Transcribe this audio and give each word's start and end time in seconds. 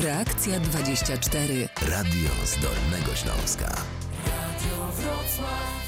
Reakcja 0.00 0.60
24. 0.60 1.68
Radio 1.90 2.30
z 2.44 2.58
Dolnego 2.60 3.14
Śląska. 3.14 3.74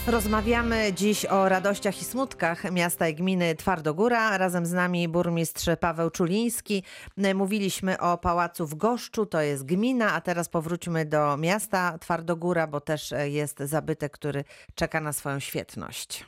Rozmawiamy 0.07 0.93
dziś 0.93 1.27
o 1.27 1.49
radościach 1.49 2.03
i 2.03 2.05
smutkach 2.05 2.73
miasta 2.73 3.09
i 3.09 3.15
gminy 3.15 3.55
Twardogóra. 3.55 4.39
Razem 4.39 4.67
z 4.67 4.73
nami 4.73 5.09
burmistrz 5.09 5.65
Paweł 5.81 6.11
Czuliński. 6.11 6.83
Mówiliśmy 7.35 8.01
o 8.01 8.19
pałacu 8.19 8.67
w 8.67 8.75
Goszczu, 8.75 9.27
to 9.27 9.41
jest 9.41 9.65
gmina, 9.65 10.13
a 10.13 10.21
teraz 10.21 10.49
powróćmy 10.49 11.05
do 11.05 11.37
miasta 11.37 11.99
Twardogóra, 11.99 12.67
bo 12.67 12.81
też 12.81 13.15
jest 13.25 13.59
zabytek, 13.59 14.13
który 14.13 14.45
czeka 14.75 15.01
na 15.01 15.13
swoją 15.13 15.41
świetność. 15.41 16.25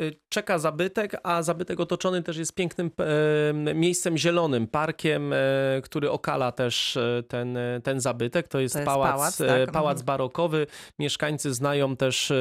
Y, 0.00 0.16
czeka 0.28 0.58
zabytek, 0.58 1.16
a 1.22 1.42
zabytek 1.42 1.80
otoczony 1.80 2.22
też 2.22 2.36
jest 2.36 2.54
pięknym 2.54 2.90
e, 2.98 3.74
miejscem 3.74 4.18
zielonym, 4.18 4.66
parkiem, 4.66 5.32
e, 5.32 5.36
który 5.82 6.10
okala 6.10 6.52
też 6.52 6.98
ten, 7.28 7.58
ten 7.82 8.00
zabytek. 8.00 8.48
To 8.48 8.60
jest, 8.60 8.72
to 8.72 8.78
jest 8.78 8.86
pałac, 8.86 9.10
pałac, 9.10 9.38
tak? 9.38 9.72
pałac 9.72 9.98
mhm. 9.98 10.06
barokowy. 10.06 10.66
Mieszkańcy 10.98 11.54
znają 11.54 11.96
też 11.96 12.32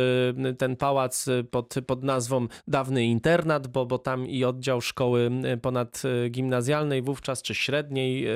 ten 0.57 0.75
pałac 0.75 1.25
pod, 1.51 1.75
pod 1.87 2.03
nazwą 2.03 2.47
dawny 2.67 3.05
internat, 3.05 3.67
bo, 3.67 3.85
bo 3.85 3.97
tam 3.97 4.27
i 4.27 4.43
oddział 4.43 4.81
szkoły 4.81 5.31
ponadgimnazjalnej 5.61 7.01
wówczas, 7.01 7.41
czy 7.41 7.55
średniej, 7.55 8.27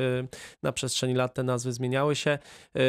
na 0.64 0.72
przestrzeni 0.72 1.14
lat 1.14 1.34
te 1.34 1.44
nazwy 1.44 1.74
zmieniały 1.74 2.16
się. 2.16 2.40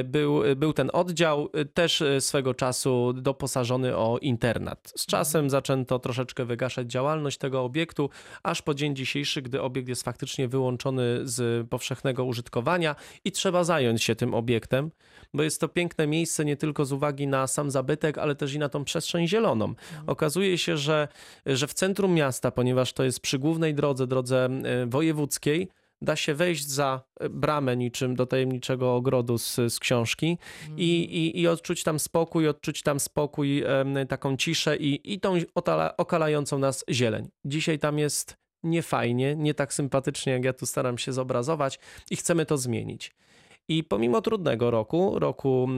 Był, 0.05 0.43
był 0.57 0.73
ten 0.73 0.91
oddział, 0.93 1.49
też 1.75 2.03
swego 2.21 2.55
czasu 2.55 3.13
doposażony 3.13 3.97
o 3.97 4.19
internat. 4.19 4.93
Z 4.97 5.07
czasem 5.07 5.39
mhm. 5.39 5.51
zaczęto 5.51 5.99
troszeczkę 5.99 6.24
troszeczkę 6.25 6.45
wygaszać 6.45 6.91
działalność 6.91 7.39
tego 7.39 7.65
obiektu, 7.65 8.11
aż 8.43 8.63
po 8.63 8.75
dzień 8.75 8.97
dzisiejszy, 8.97 9.43
gdy 9.43 9.63
obiekt 9.63 9.89
jest 9.89 10.03
faktycznie 10.03 10.49
wyłączony 10.49 11.21
z 11.25 11.69
powszechnego 11.69 12.25
użytkowania 12.25 12.97
i 13.25 13.33
trzeba 13.33 13.65
zająć 13.65 14.03
się 14.03 14.15
tym 14.17 14.35
obiektem, 14.35 14.91
bo 15.35 15.43
jest 15.43 15.61
to 15.61 15.69
piękne 15.69 16.07
miejsce 16.07 16.45
nie 16.45 16.57
tylko 16.57 16.85
z 16.85 16.93
uwagi 16.93 17.27
na 17.27 17.47
sam 17.47 17.71
zabytek, 17.71 18.19
ale 18.19 18.35
też 18.35 18.55
i 18.55 18.59
na 18.59 18.69
tą 18.69 18.85
przestrzeń 18.85 19.29
zieloną. 19.29 19.65
Mhm. 19.65 20.05
Okazuje 20.07 20.59
się, 20.59 20.77
że, 20.77 21.09
że 21.47 21.67
w 21.67 21.75
centrum 21.75 22.15
miasta, 22.15 22.51
ponieważ 22.51 22.93
to 22.93 23.05
jest 23.05 23.21
przy 23.21 23.39
głównej 23.39 23.75
drodze, 23.75 24.07
drodze 24.07 24.49
e, 24.65 24.87
wojewódzkiej, 24.87 25.69
da 26.05 26.17
się 26.17 26.35
wejść 26.35 26.69
za 26.69 27.03
e, 27.21 27.29
bramę 27.29 27.77
niczym 27.77 28.17
do 28.17 28.27
tajemniczego 28.27 28.95
ogrodu 28.95 29.39
z, 29.39 29.55
z 29.55 29.79
książki 29.79 30.39
mm. 30.67 30.79
i, 30.79 30.85
i, 30.85 31.41
i 31.41 31.49
odczuć 31.49 31.83
tam 31.83 31.99
spokój, 31.99 32.49
odczuć 32.49 32.83
tam 32.83 33.01
spokój, 33.01 33.65
taką 34.09 34.37
ciszę 34.37 34.77
i, 34.77 35.13
i 35.15 35.21
tą 35.21 35.35
otala, 35.55 35.97
okalającą 35.97 36.59
nas 36.59 36.85
zieleń. 36.91 37.29
Dzisiaj 37.45 37.79
tam 37.79 37.99
jest 37.99 38.37
niefajnie, 38.63 39.37
nie 39.37 39.55
tak 39.55 39.75
sympatycznie, 39.75 40.33
jak 40.33 40.45
ja 40.45 40.53
tu 40.53 40.67
staram 40.67 40.99
się 40.99 41.13
zobrazować 41.13 41.79
i 42.11 42.17
chcemy 42.17 42.47
to 42.47 42.59
zmienić. 42.59 43.15
I 43.69 43.85
pomimo 43.85 44.21
trudnego 44.21 44.71
roku, 44.71 45.19
roku 45.19 45.69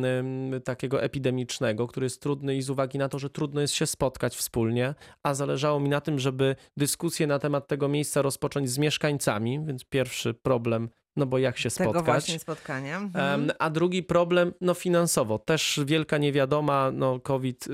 takiego 0.65 1.03
epidemicznego, 1.03 1.87
który 1.87 2.07
jest 2.07 2.23
trudny 2.23 2.57
i 2.57 2.63
z 2.63 2.71
uwagi 2.71 2.99
na 2.99 3.09
to, 3.09 3.19
że 3.19 3.31
trudno 3.31 3.61
jest 3.61 3.75
się 3.75 3.87
spotkać 3.87 4.37
wspólnie, 4.37 4.95
a 5.23 5.35
zależało 5.35 5.81
mi 5.81 5.89
na 5.89 6.01
tym, 6.01 6.19
żeby 6.19 6.57
dyskusję 6.77 7.27
na 7.27 7.39
temat 7.39 7.69
tego 7.69 7.89
miejsca 7.89 8.23
rozpocząć 8.23 8.71
z 8.71 8.79
mieszkańcami, 8.79 9.61
więc 9.67 9.85
pierwszy 9.85 10.35
problem 10.35 10.89
no 11.17 11.27
bo 11.27 11.39
jak 11.39 11.59
się 11.59 11.71
Tego 11.71 11.91
spotkać. 11.91 12.05
właśnie 12.05 12.39
spotkania. 12.39 12.97
Mhm. 12.97 13.51
A 13.59 13.71
drugi 13.71 14.03
problem, 14.03 14.53
no 14.61 14.75
finansowo, 14.75 15.39
też 15.39 15.81
wielka 15.87 16.19
niewiadoma, 16.19 16.91
no 16.93 17.21
COVID 17.21 17.67
y, 17.67 17.71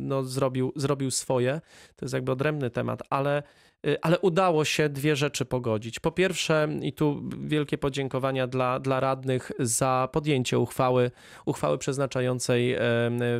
no, 0.00 0.24
zrobił, 0.24 0.72
zrobił 0.76 1.10
swoje, 1.10 1.60
to 1.96 2.04
jest 2.04 2.14
jakby 2.14 2.32
odrębny 2.32 2.70
temat, 2.70 3.02
ale 3.10 3.42
ale 4.02 4.18
udało 4.18 4.64
się 4.64 4.88
dwie 4.88 5.16
rzeczy 5.16 5.44
pogodzić. 5.44 6.00
Po 6.00 6.12
pierwsze, 6.12 6.68
i 6.82 6.92
tu 6.92 7.22
wielkie 7.40 7.78
podziękowania 7.78 8.46
dla, 8.46 8.80
dla 8.80 9.00
radnych 9.00 9.52
za 9.58 10.08
podjęcie 10.12 10.58
uchwały, 10.58 11.10
uchwały 11.46 11.78
przeznaczającej 11.78 12.76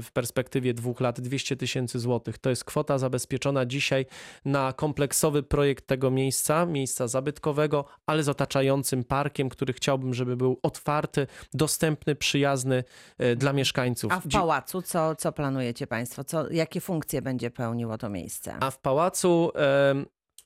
w 0.02 0.08
perspektywie 0.12 0.74
dwóch 0.74 1.00
lat 1.00 1.20
200 1.20 1.56
tysięcy 1.56 1.98
złotych. 1.98 2.38
To 2.38 2.50
jest 2.50 2.64
kwota 2.64 2.98
zabezpieczona 2.98 3.66
dzisiaj 3.66 4.06
na 4.44 4.72
kompleksowy 4.72 5.42
projekt 5.42 5.86
tego 5.86 6.10
miejsca, 6.10 6.66
miejsca 6.66 7.08
zabytkowego, 7.08 7.84
ale 8.06 8.22
z 8.22 8.28
otaczającym 8.28 9.04
parkiem, 9.04 9.48
który 9.48 9.72
chciałbym, 9.72 10.14
żeby 10.14 10.36
był 10.36 10.58
otwarty, 10.62 11.26
dostępny, 11.54 12.14
przyjazny 12.14 12.84
e, 13.18 13.36
dla 13.36 13.52
mieszkańców. 13.52 14.12
A 14.12 14.20
w 14.20 14.28
pałacu 14.28 14.82
co, 14.82 15.16
co 15.16 15.32
planujecie 15.32 15.86
Państwo? 15.86 16.24
Co, 16.24 16.50
jakie 16.50 16.80
funkcje 16.80 17.22
będzie 17.22 17.50
pełniło 17.50 17.98
to 17.98 18.08
miejsce? 18.08 18.56
A 18.60 18.70
w 18.70 18.78
pałacu 18.80 19.52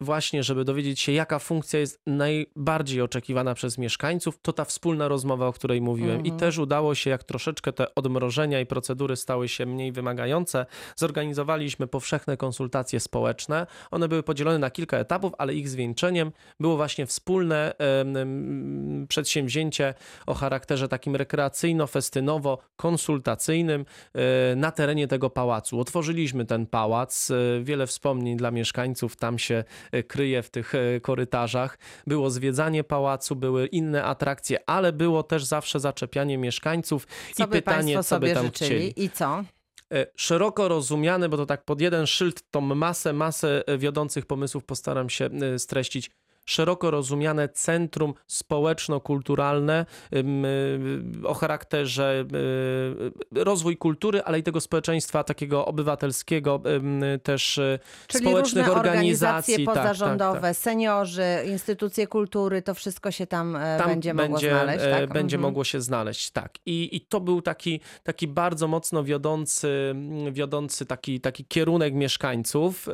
właśnie, 0.00 0.42
żeby 0.42 0.64
dowiedzieć 0.64 1.00
się, 1.00 1.12
jaka 1.12 1.38
funkcja 1.38 1.80
jest 1.80 2.00
najbardziej 2.06 3.00
oczekiwana 3.00 3.54
przez 3.54 3.78
mieszkańców, 3.78 4.38
to 4.42 4.53
ta 4.53 4.64
wspólna 4.64 5.08
rozmowa, 5.08 5.47
o 5.47 5.53
której 5.53 5.80
mówiłem. 5.80 6.16
I 6.16 6.28
mhm. 6.28 6.41
też 6.41 6.58
udało 6.58 6.94
się, 6.94 7.10
jak 7.10 7.25
troszeczkę 7.25 7.72
te 7.72 7.94
odmrożenia 7.94 8.60
i 8.60 8.66
procedury 8.66 9.16
stały 9.16 9.48
się 9.48 9.66
mniej 9.66 9.92
wymagające, 9.92 10.66
zorganizowaliśmy 10.97 11.86
powszechne 11.86 12.36
konsultacje 12.36 13.00
społeczne. 13.00 13.66
One 13.91 14.08
były 14.08 14.22
podzielone 14.22 14.58
na 14.58 14.70
kilka 14.70 14.98
etapów, 14.98 15.32
ale 15.38 15.54
ich 15.54 15.69
zwieńczeniem 15.69 16.32
było 16.60 16.76
właśnie 16.76 17.06
wspólne 17.06 17.72
przedsięwzięcie 19.09 19.94
o 20.26 20.34
charakterze 20.34 20.88
takim 20.88 21.16
rekreacyjno-festynowo-konsultacyjnym 21.16 23.84
e, 24.14 24.56
na 24.56 24.70
terenie 24.70 25.09
tego 25.09 25.30
pałacu. 25.30 25.80
Otworzyliśmy 25.80 26.44
ten 26.44 26.66
pałac, 26.66 27.30
e, 27.30 27.34
wiele 27.62 27.86
wspomnień 27.86 28.36
dla 28.36 28.50
mieszkańców 28.50 29.16
tam 29.16 29.38
się 29.38 29.64
kryje 30.08 30.42
w 30.42 30.50
tych 30.50 30.75
e, 30.75 31.00
korytarzach. 31.00 31.78
Było 32.06 32.30
zwiedzanie 32.30 32.84
pałacu, 32.84 33.36
były 33.36 33.66
inne 33.66 34.04
atrakcje, 34.04 34.58
ale 34.66 34.92
było 34.92 35.22
też 35.22 35.44
zawsze 35.44 35.80
zaczepianie 35.80 36.38
mieszkańców 36.38 37.06
co 37.34 37.44
i 37.44 37.48
pytanie, 37.48 38.03
co 38.03 38.20
by 38.20 38.34
tam 38.34 38.47
życzyli? 38.47 38.69
chcieli. 38.69 39.04
I 39.04 39.10
co? 39.10 39.44
E, 39.92 40.06
szeroko 40.16 40.69
rozumiane, 40.69 41.28
bo 41.28 41.36
to 41.36 41.47
tak 41.47 41.64
pod 41.64 41.80
jeden 41.80 42.06
szyld 42.06 42.42
tą 42.50 42.60
masę, 42.60 43.12
masę 43.12 43.64
wiodących 43.78 44.26
pomysłów 44.26 44.64
postaram 44.64 45.10
się 45.10 45.25
e, 45.25 45.58
streścić 45.58 46.10
szeroko 46.44 46.91
rozumiane 46.91 47.48
centrum 47.48 48.14
społeczno-kulturalne 48.26 49.86
y, 50.12 51.26
o 51.26 51.34
charakterze 51.34 52.25
y, 53.34 53.44
rozwój 53.44 53.76
kultury, 53.76 54.22
ale 54.22 54.38
i 54.38 54.42
tego 54.42 54.60
społeczeństwa 54.60 55.25
takiego 55.25 55.66
obywatelskiego, 55.66 56.62
też 57.22 57.58
y, 57.58 57.78
Czyli 58.06 58.25
społecznych 58.25 58.66
różne 58.66 58.80
organizacji. 58.80 59.54
organizacje 59.54 59.64
pozarządowe, 59.64 60.32
tak, 60.32 60.42
tak, 60.42 60.50
tak. 60.50 60.62
seniorzy, 60.62 61.25
instytucje 61.47 62.06
kultury, 62.06 62.62
to 62.62 62.74
wszystko 62.74 63.10
się 63.10 63.26
tam, 63.26 63.56
e, 63.56 63.78
tam 63.78 63.88
będzie 63.88 64.14
mogło 64.14 64.32
będzie, 64.32 64.50
znaleźć. 64.50 64.84
Tak? 64.84 65.12
Będzie 65.12 65.36
mhm. 65.36 65.50
mogło 65.50 65.64
się 65.64 65.80
znaleźć, 65.80 66.30
tak. 66.30 66.53
I, 66.66 66.97
i 66.97 67.00
to 67.00 67.20
był 67.20 67.42
taki, 67.42 67.80
taki 68.03 68.28
bardzo 68.28 68.69
mocno 68.69 69.04
wiodący, 69.04 69.94
wiodący 70.32 70.86
taki, 70.86 71.20
taki 71.20 71.44
kierunek 71.44 71.94
mieszkańców. 71.94 72.88
E, 72.88 72.92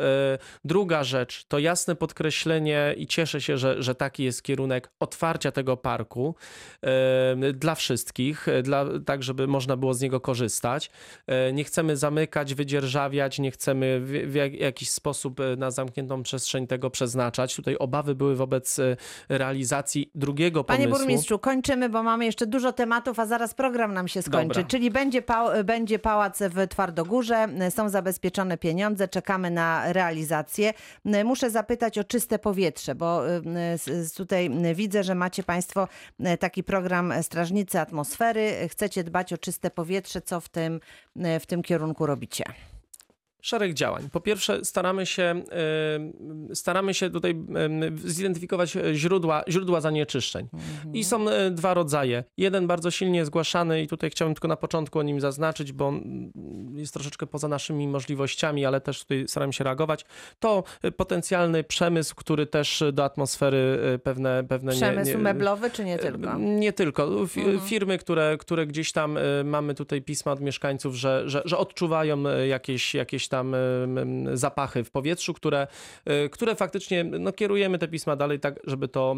druga 0.65 1.04
rzecz 1.04 1.44
to 1.44 1.59
jasne 1.59 1.97
podkreślenie 1.97 2.94
i 2.97 3.06
cieszę 3.06 3.38
cieszę 3.41 3.47
się, 3.47 3.59
że, 3.59 3.82
że 3.82 3.94
taki 3.94 4.25
jest 4.25 4.43
kierunek 4.43 4.91
otwarcia 5.00 5.53
tego 5.53 5.76
parku 5.76 6.34
e, 6.82 7.53
dla 7.53 7.75
wszystkich, 7.75 8.49
e, 8.49 8.62
dla, 8.62 8.84
tak 9.06 9.22
żeby 9.22 9.47
można 9.47 9.76
było 9.76 9.94
z 9.94 10.00
niego 10.00 10.21
korzystać. 10.21 10.91
E, 11.26 11.53
nie 11.53 11.65
chcemy 11.65 11.97
zamykać, 11.97 12.54
wydzierżawiać, 12.54 13.38
nie 13.38 13.50
chcemy 13.50 14.00
w, 14.00 14.32
w 14.32 14.34
jakiś 14.60 14.91
sposób 14.91 15.41
na 15.56 15.71
zamkniętą 15.71 16.22
przestrzeń 16.22 16.66
tego 16.66 16.91
przeznaczać. 16.91 17.56
Tutaj 17.56 17.77
obawy 17.77 18.15
były 18.15 18.37
wobec 18.37 18.81
realizacji 19.28 20.10
drugiego 20.15 20.65
pomysłu. 20.65 20.93
Panie 20.93 20.98
burmistrzu, 20.98 21.38
kończymy, 21.38 21.88
bo 21.88 22.03
mamy 22.03 22.25
jeszcze 22.25 22.47
dużo 22.47 22.72
tematów, 22.72 23.19
a 23.19 23.27
zaraz 23.27 23.54
program 23.54 23.94
nam 23.94 24.09
się 24.09 24.22
skończy. 24.22 24.48
Dobra. 24.48 24.65
Czyli 24.65 24.91
będzie, 24.91 25.22
pa 25.22 25.65
będzie 25.65 25.98
pałac 25.98 26.43
w 26.43 26.69
Twardogórze, 26.69 27.48
są 27.71 27.88
zabezpieczone 27.88 28.59
pieniądze, 28.59 29.09
czekamy 29.09 29.50
na 29.50 29.93
realizację. 29.93 30.72
Muszę 31.25 31.50
zapytać 31.50 31.98
o 31.98 32.04
czyste 32.04 32.38
powietrze, 32.38 32.94
bo 32.94 33.28
tutaj 34.16 34.50
widzę, 34.75 35.05
że 35.05 35.15
macie 35.15 35.43
Państwo 35.43 35.89
e, 36.21 36.39
taki 36.39 36.65
program 36.65 37.12
Strażnicy 37.22 37.80
Atmosfery. 37.80 38.69
Chcecie 38.69 39.04
dbać 39.04 39.33
o 39.33 39.39
czyste 39.39 39.71
powietrze. 39.71 40.22
Co 40.22 40.41
w 40.41 40.48
tym, 40.48 40.80
w 41.41 41.47
tym 41.47 41.63
kierunku 41.63 42.07
robicie? 42.07 42.45
Szereg 43.43 43.75
działań. 43.75 44.09
Po 44.13 44.21
pierwsze, 44.21 44.65
staramy 44.65 45.07
się, 45.07 45.43
staramy 46.55 46.95
się 46.95 47.11
tutaj 47.11 47.35
zidentyfikować 48.05 48.77
źródła, 48.93 49.45
źródła 49.49 49.81
zanieczyszczeń. 49.81 50.49
Mhm. 50.53 50.95
I 50.95 51.05
są 51.05 51.25
dwa 51.51 51.75
rodzaje. 51.75 52.25
Jeden 52.37 52.67
bardzo 52.67 52.91
silnie 52.91 53.25
zgłaszany, 53.25 53.83
i 53.83 53.87
tutaj 53.87 54.11
chciałbym 54.11 54.35
tylko 54.35 54.49
na 54.49 54.57
początku 54.57 54.99
o 54.99 55.03
nim 55.03 55.21
zaznaczyć, 55.21 55.73
bo 55.73 55.93
jest 56.75 56.95
troszeczkę 56.95 57.27
poza 57.27 57.49
naszymi 57.49 57.89
możliwościami, 57.89 58.67
ale 58.67 58.81
też 58.81 59.01
tutaj 59.01 59.25
staramy 59.29 59.53
się 59.53 59.65
reagować. 59.65 60.05
To 60.39 60.65
potencjalny 60.97 61.65
przemysł, 61.65 62.15
który 62.15 62.47
też 62.47 62.85
do 62.93 63.05
atmosfery 63.05 63.79
pewne. 64.03 64.45
pewne 64.45 64.73
przemysł 64.73 65.11
nie, 65.11 65.17
nie, 65.17 65.23
meblowy, 65.23 65.71
czy 65.71 65.85
nie 65.85 65.99
tylko? 65.99 66.39
Nie 66.39 66.73
tylko. 66.73 67.05
Mhm. 67.05 67.61
Firmy, 67.61 67.99
które, 67.99 68.37
które 68.39 68.67
gdzieś 68.67 68.93
tam 68.93 69.19
mamy 69.45 69.75
tutaj 69.75 70.03
pisma 70.03 70.33
od 70.33 70.41
mieszkańców, 70.41 70.95
że, 70.95 71.23
że, 71.27 71.43
że 71.45 71.59
odczuwają 71.59 72.23
jakieś, 72.49 72.95
jakieś 72.95 73.28
jakieś 73.28 73.54
tam 73.54 73.54
zapachy 74.34 74.84
w 74.84 74.91
powietrzu, 74.91 75.34
które, 75.34 75.66
które 76.30 76.54
faktycznie 76.54 77.04
no, 77.04 77.33
kierujemy 77.33 77.78
te 77.78 77.89
pisma 77.89 78.16
dalej 78.16 78.41
tak, 78.41 78.60
żeby 78.65 78.89
to 78.89 79.16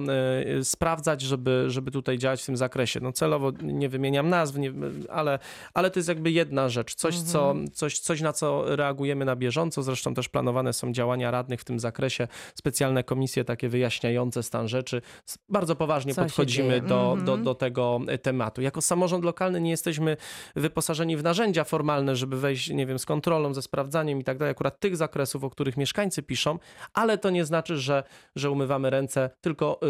sprawdzać, 0.63 1.23
żeby, 1.23 1.65
żeby 1.69 1.91
tutaj 1.91 2.19
działać 2.19 2.43
w 2.43 2.47
tym 2.47 2.57
zakresie. 2.57 3.01
No 3.01 3.13
celowo 3.13 3.53
nie 3.63 3.89
wymieniam 3.89 4.29
nazw, 4.29 4.57
nie, 4.57 4.73
ale, 5.09 5.39
ale 5.75 5.91
to 5.91 5.99
jest 5.99 6.09
jakby 6.09 6.31
jedna 6.31 6.69
rzecz, 6.69 6.95
coś, 6.95 7.15
mhm. 7.15 7.33
co, 7.33 7.55
coś, 7.73 7.99
coś 7.99 8.21
na 8.21 8.33
co 8.33 8.77
reagujemy 8.77 9.25
na 9.25 9.37
bieżąco, 9.37 9.83
zresztą 9.83 10.15
też 10.15 10.29
planowane 10.29 10.73
są 10.73 10.93
działania 10.93 11.31
radnych 11.31 11.61
w 11.61 11.65
tym 11.65 11.81
zakresie, 11.81 12.29
specjalne 12.55 13.05
komisje 13.05 13.45
takie 13.45 13.69
wyjaśniające 13.69 14.43
stan 14.43 14.69
rzeczy. 14.69 15.03
Bardzo 15.49 15.77
poważnie 15.77 16.15
co 16.15 16.23
podchodzimy 16.23 16.81
do, 16.81 16.87
do, 16.89 17.13
mhm. 17.13 17.45
do 17.45 17.55
tego 17.55 18.01
tematu. 18.23 18.63
Jako 18.63 18.83
samorząd 18.83 19.25
lokalny 19.25 19.61
nie 19.61 19.71
jesteśmy 19.71 20.17
wyposażeni 20.57 21.17
w 21.17 21.23
narzędzia 21.23 21.65
formalne, 21.65 22.17
żeby 22.17 22.41
wejść, 22.41 22.71
nie 22.71 22.87
wiem, 22.87 22.99
z 22.99 23.07
kontrolą, 23.07 23.55
ze 23.55 23.63
sprawdzaniem 23.63 24.00
i 24.09 24.25
tak 24.25 24.39
dalej, 24.39 24.51
akurat 24.51 24.81
tych 24.81 24.97
zakresów, 24.97 25.45
o 25.45 25.51
których 25.51 25.77
mieszkańcy 25.77 26.23
piszą, 26.23 26.59
ale 26.95 27.19
to 27.19 27.31
nie 27.31 27.45
znaczy, 27.45 27.77
że, 27.77 28.05
że 28.37 28.51
umywamy 28.51 28.91
ręce, 28.91 29.31
tylko 29.41 29.81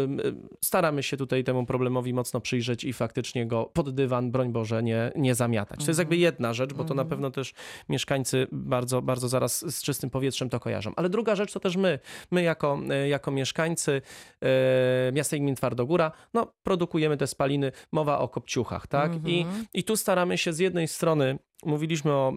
staramy 0.63 1.03
się 1.03 1.17
tutaj 1.17 1.43
temu 1.43 1.65
problemowi 1.65 2.13
mocno 2.13 2.41
przyjrzeć 2.41 2.83
i 2.83 2.93
faktycznie 2.93 3.47
go 3.47 3.65
pod 3.73 3.95
dywan, 3.95 4.31
broń 4.31 4.51
Boże, 4.51 4.83
nie, 4.83 5.11
nie 5.15 5.35
zamiatać. 5.35 5.79
To 5.79 5.91
jest 5.91 5.99
jakby 5.99 6.15
mhm. 6.15 6.21
jedna 6.21 6.53
rzecz, 6.53 6.73
bo 6.73 6.83
to 6.83 6.93
na 6.93 7.01
mhm. 7.01 7.09
pewno 7.09 7.31
też 7.31 7.53
mieszkańcy 7.89 8.47
bardzo, 8.51 9.01
bardzo 9.01 9.29
zaraz 9.29 9.75
z 9.75 9.83
czystym 9.83 10.09
powietrzem 10.09 10.49
to 10.49 10.59
kojarzą. 10.59 10.91
Ale 10.95 11.09
druga 11.09 11.35
rzecz 11.35 11.53
to 11.53 11.59
też 11.59 11.75
my, 11.77 11.99
my 12.31 12.43
jako, 12.43 12.79
jako 13.09 13.31
mieszkańcy 13.31 14.01
e, 14.41 15.11
miasta 15.11 15.35
i 15.35 15.39
gmin 15.39 15.55
Twardogóra, 15.55 16.11
no 16.33 16.53
produkujemy 16.63 17.17
te 17.17 17.27
spaliny, 17.27 17.71
mowa 17.91 18.19
o 18.19 18.27
kopciuchach, 18.27 18.87
tak? 18.87 19.11
I, 19.25 19.45
I 19.73 19.83
tu 19.83 19.97
staramy 19.97 20.37
się 20.37 20.53
z 20.53 20.59
jednej 20.59 20.87
strony 20.87 21.39
Mówiliśmy 21.65 22.11
o 22.11 22.33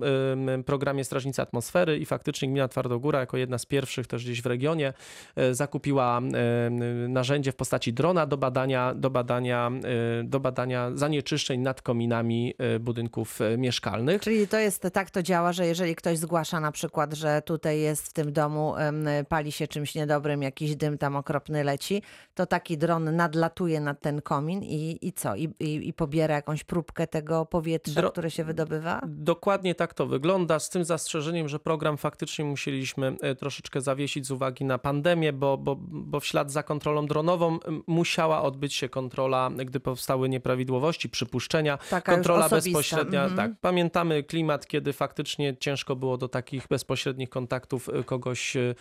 programie 0.66 1.04
Strażnicy 1.04 1.42
Atmosfery 1.42 1.98
i 1.98 2.06
faktycznie 2.06 2.48
gmina 2.48 2.68
Twardogóra 2.68 3.20
jako 3.20 3.36
jedna 3.36 3.58
z 3.58 3.66
pierwszych 3.66 4.06
też 4.06 4.24
gdzieś 4.24 4.42
w 4.42 4.46
regionie 4.46 4.92
y, 5.38 5.54
zakupiła 5.54 6.20
narzędzie 7.08 7.52
w 7.52 7.56
postaci 7.56 7.92
drona 7.92 8.26
do 8.26 8.36
badania, 8.36 8.94
do 8.94 9.10
badania, 9.10 9.70
do 10.24 10.40
badania 10.40 10.90
zanieczyszczeń 10.94 11.60
nad 11.60 11.82
kominami 11.82 12.54
budynków 12.80 13.38
mieszkalnych. 13.58 14.22
Czyli 14.22 14.48
to 14.48 14.58
jest 14.58 14.86
tak 14.92 15.10
to 15.10 15.22
działa, 15.22 15.52
że 15.52 15.66
jeżeli 15.66 15.96
ktoś 15.96 16.18
zgłasza 16.18 16.60
na 16.60 16.72
przykład, 16.72 17.14
że 17.14 17.42
tutaj 17.42 17.80
jest 17.80 18.08
w 18.08 18.12
tym 18.12 18.32
domu 18.32 18.74
pali 19.28 19.52
się 19.52 19.68
czymś 19.68 19.94
niedobrym, 19.94 20.42
jakiś 20.42 20.76
dym 20.76 20.98
tam 20.98 21.16
okropny 21.16 21.64
leci, 21.64 22.02
to 22.34 22.46
taki 22.46 22.78
dron 22.78 23.16
nadlatuje 23.16 23.80
nad 23.80 24.00
ten 24.00 24.22
komin 24.22 24.62
i, 24.62 24.98
i 25.02 25.12
co? 25.12 25.36
I, 25.36 25.48
i, 25.60 25.88
i 25.88 25.92
pobiera 25.92 26.34
jakąś 26.34 26.64
próbkę 26.64 27.06
tego 27.06 27.46
powietrza, 27.46 28.00
Dro 28.00 28.10
które 28.10 28.30
się 28.30 28.44
wydobywa? 28.44 29.00
Dokładnie 29.18 29.74
tak 29.74 29.94
to 29.94 30.06
wygląda, 30.06 30.58
z 30.58 30.70
tym 30.70 30.84
zastrzeżeniem, 30.84 31.48
że 31.48 31.58
program 31.58 31.96
faktycznie 31.96 32.44
musieliśmy 32.44 33.16
e, 33.20 33.34
troszeczkę 33.34 33.80
zawiesić 33.80 34.26
z 34.26 34.30
uwagi 34.30 34.64
na 34.64 34.78
pandemię, 34.78 35.32
bo, 35.32 35.56
bo, 35.58 35.76
bo 35.80 36.20
w 36.20 36.26
ślad 36.26 36.52
za 36.52 36.62
kontrolą 36.62 37.06
dronową 37.06 37.58
musiała 37.86 38.42
odbyć 38.42 38.74
się 38.74 38.88
kontrola, 38.88 39.50
gdy 39.56 39.80
powstały 39.80 40.28
nieprawidłowości, 40.28 41.08
przypuszczenia. 41.08 41.78
Taka 41.90 42.12
kontrola 42.12 42.48
bezpośrednia. 42.48 43.20
Mm 43.20 43.32
-hmm. 43.32 43.36
Tak, 43.36 43.52
pamiętamy 43.60 44.22
klimat, 44.22 44.66
kiedy 44.66 44.92
faktycznie 44.92 45.56
ciężko 45.56 45.96
było 45.96 46.16
do 46.16 46.28
takich 46.28 46.68
bezpośrednich 46.68 47.30
kontaktów 47.30 47.88
e, 47.88 48.04
kogoś, 48.04 48.56
e, 48.56 48.74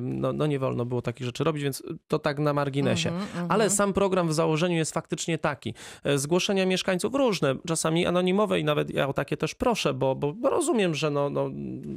no, 0.00 0.32
no 0.32 0.46
nie 0.46 0.58
wolno 0.58 0.84
było 0.84 1.02
takich 1.02 1.26
rzeczy 1.26 1.44
robić, 1.44 1.62
więc 1.62 1.82
to 2.08 2.18
tak 2.18 2.38
na 2.38 2.52
marginesie. 2.52 3.08
Mm 3.08 3.22
-hmm, 3.22 3.46
Ale 3.48 3.70
sam 3.70 3.92
program 3.92 4.28
w 4.28 4.34
założeniu 4.34 4.76
jest 4.76 4.94
faktycznie 4.94 5.38
taki. 5.38 5.74
Zgłoszenia 6.16 6.66
mieszkańców 6.66 7.14
różne, 7.14 7.56
czasami 7.66 8.06
anonimowe 8.06 8.60
i 8.60 8.64
nawet 8.64 8.90
ja 8.90 9.08
o 9.08 9.12
takie 9.12 9.36
też 9.36 9.54
proszę 9.54 9.77
proszę, 9.78 9.94
bo, 9.94 10.14
bo 10.14 10.50
rozumiem, 10.50 10.94
że 10.94 11.10
no, 11.10 11.30
no, 11.30 11.50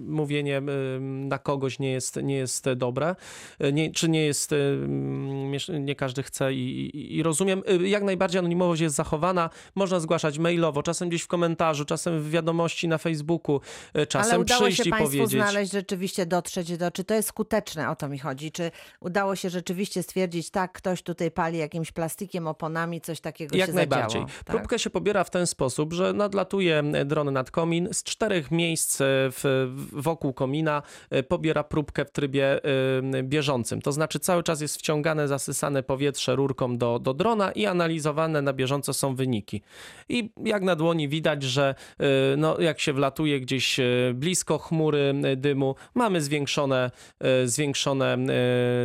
mówienie 0.07 0.61
na 0.99 1.37
kogoś 1.37 1.79
nie 1.79 1.91
jest, 1.91 2.15
nie 2.23 2.35
jest 2.35 2.69
dobre, 2.73 3.15
nie, 3.73 3.91
czy 3.91 4.09
nie 4.09 4.25
jest, 4.25 4.55
nie 5.79 5.95
każdy 5.95 6.23
chce 6.23 6.53
i, 6.53 6.57
i, 6.97 7.17
i, 7.17 7.23
rozumiem. 7.23 7.63
Jak 7.83 8.03
najbardziej 8.03 8.39
anonimowość 8.39 8.81
jest 8.81 8.95
zachowana, 8.95 9.49
można 9.75 9.99
zgłaszać 9.99 10.39
mailowo, 10.39 10.83
czasem 10.83 11.09
gdzieś 11.09 11.21
w 11.21 11.27
komentarzu, 11.27 11.85
czasem 11.85 12.21
w 12.21 12.29
wiadomości 12.29 12.87
na 12.87 12.97
Facebooku, 12.97 13.61
czasem 14.07 14.31
Ale 14.31 14.39
udało 14.39 14.61
przyjść 14.61 14.83
się 14.83 14.89
i 14.89 14.91
Państwu 14.91 15.17
powiedzieć. 15.17 15.31
znaleźć, 15.31 15.71
rzeczywiście 15.71 16.25
dotrzeć 16.25 16.77
do, 16.77 16.91
czy 16.91 17.03
to 17.03 17.13
jest 17.13 17.29
skuteczne, 17.29 17.89
o 17.89 17.95
to 17.95 18.09
mi 18.09 18.19
chodzi, 18.19 18.51
czy 18.51 18.71
udało 18.99 19.35
się 19.35 19.49
rzeczywiście 19.49 20.03
stwierdzić, 20.03 20.49
tak, 20.49 20.71
ktoś 20.71 21.01
tutaj 21.01 21.31
pali 21.31 21.57
jakimś 21.57 21.91
plastikiem, 21.91 22.47
oponami, 22.47 23.01
coś 23.01 23.21
takiego 23.21 23.57
Jak 23.57 23.69
się 23.69 23.73
najbardziej. 23.73 24.21
Zadziało, 24.21 24.39
tak? 24.45 24.55
Próbkę 24.55 24.79
się 24.79 24.89
pobiera 24.89 25.23
w 25.23 25.29
ten 25.29 25.47
sposób, 25.47 25.93
że 25.93 26.13
nadlatuje 26.13 26.83
dron 27.05 27.33
nad 27.33 27.51
komin, 27.51 27.70
komin. 27.71 27.87
Z 27.91 28.03
czterech 28.03 28.51
miejsc 28.51 29.01
e, 29.01 29.05
w, 29.07 29.67
wokół 29.91 30.33
komina 30.33 30.81
e, 31.09 31.23
pobiera 31.23 31.63
próbkę 31.63 32.05
w 32.05 32.11
trybie 32.11 32.59
e, 33.13 33.23
bieżącym. 33.23 33.81
To 33.81 33.91
znaczy 33.91 34.19
cały 34.19 34.43
czas 34.43 34.61
jest 34.61 34.77
wciągane, 34.77 35.27
zasysane 35.27 35.83
powietrze 35.83 36.35
rurką 36.35 36.77
do, 36.77 36.99
do 36.99 37.13
drona 37.13 37.51
i 37.51 37.65
analizowane 37.65 38.41
na 38.41 38.53
bieżąco 38.53 38.93
są 38.93 39.15
wyniki. 39.15 39.61
I 40.09 40.29
jak 40.45 40.63
na 40.63 40.75
dłoni 40.75 41.09
widać, 41.09 41.43
że 41.43 41.75
no, 42.37 42.59
jak 42.59 42.79
się 42.79 42.93
wlatuje 42.93 43.39
gdzieś 43.39 43.79
blisko 44.13 44.57
chmury 44.57 45.13
dymu, 45.37 45.75
mamy 45.95 46.21
zwiększone, 46.21 46.91
zwiększone, 47.45 48.17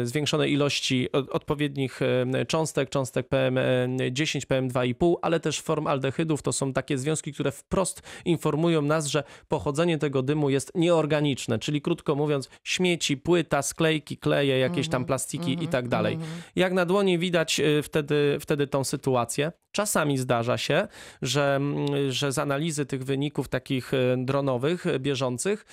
zwiększone 0.05 0.49
ilości 0.49 1.13
odpowiednich 1.13 2.01
cząstek, 2.49 2.91
cząstek 2.91 3.29
PM10, 3.29 4.47
PM2,5, 4.47 5.15
ale 5.23 5.41
też 5.41 5.61
form 5.61 5.87
aldehydów. 5.87 6.43
To 6.43 6.53
są 6.53 6.73
takie 6.73 6.99
związki, 6.99 7.33
które 7.33 7.53
wprost 7.53 8.03
informują 8.25 8.76
informują 8.77 8.83
nas, 8.83 9.07
że 9.07 9.25
pochodzenie 9.49 9.99
tego 9.99 10.23
dymu 10.23 10.51
jest 10.51 10.73
nieorganiczne, 10.75 11.59
czyli 11.59 11.81
krótko 11.81 12.15
mówiąc, 12.15 12.49
śmieci, 12.65 13.17
płyta, 13.17 13.63
sklejki, 13.63 14.17
kleje, 14.17 14.59
jakieś 14.59 14.89
tam 14.89 15.03
mhm, 15.03 15.07
plastiki 15.07 15.51
i 15.51 15.53
mhm, 15.53 15.71
tak 15.71 15.89
dalej. 15.89 16.15
Mhm. 16.15 16.43
Jak 16.57 16.73
na 16.73 16.87
dłoni 16.87 17.19
widać 17.19 17.61
y, 17.61 17.83
wtedy, 17.83 18.39
wtedy 18.41 18.67
tą 18.67 18.85
sytuację. 18.85 19.53
Czasami 19.73 20.19
zdarza 20.19 20.59
się, 20.59 20.89
że, 21.23 21.57
mm, 21.57 22.13
że 22.13 22.33
z 22.33 22.39
analizy 22.39 22.87
tych 22.87 23.05
wyników 23.05 23.49
takich 23.49 23.95
y, 23.95 24.17
dronowych, 24.19 24.87
y, 24.87 24.99
bieżących, 24.99 25.65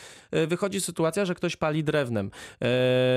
wychodzi 0.47 0.81
sytuacja, 0.81 1.25
że 1.25 1.35
ktoś 1.35 1.55
pali 1.55 1.83
drewnem, 1.83 2.31